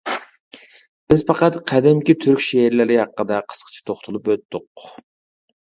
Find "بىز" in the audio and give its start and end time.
1.13-1.23